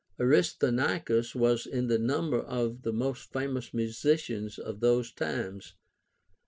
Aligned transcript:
Aristonicus 0.19 1.35
was 1.35 1.67
in 1.67 1.85
the 1.85 1.99
number 1.99 2.39
of 2.41 2.81
the 2.81 2.91
most 2.91 3.31
famous 3.31 3.71
musicians 3.71 4.57
of 4.57 4.79
those 4.79 5.11
times. 5.11 5.75